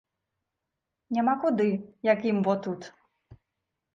Няма 1.17 1.35
куды, 1.43 1.67
як 2.13 2.19
ім 2.31 2.39
во 2.47 2.55
тут. 2.69 2.81